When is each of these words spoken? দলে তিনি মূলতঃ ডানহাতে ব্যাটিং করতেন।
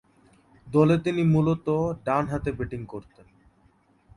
দলে 0.67 0.95
তিনি 0.97 1.21
মূলতঃ 1.23 1.77
ডানহাতে 2.05 2.51
ব্যাটিং 2.51 2.81
করতেন। 2.85 3.27